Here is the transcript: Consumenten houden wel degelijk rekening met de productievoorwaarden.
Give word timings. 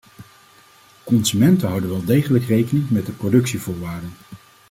Consumenten 1.03 1.67
houden 1.67 1.89
wel 1.89 2.05
degelijk 2.05 2.45
rekening 2.45 2.89
met 2.89 3.05
de 3.05 3.11
productievoorwaarden. 3.11 4.13